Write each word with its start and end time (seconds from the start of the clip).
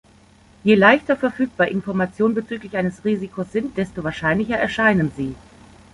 Je 0.65 0.73
leichter 0.75 1.15
verfügbar 1.15 1.67
Informationen 1.67 2.33
bezüglich 2.33 2.75
eines 2.75 3.05
Risikos 3.05 3.51
sind, 3.51 3.77
desto 3.77 4.03
wahrscheinlicher 4.03 4.57
erscheinen 4.57 5.11
sie. 5.15 5.35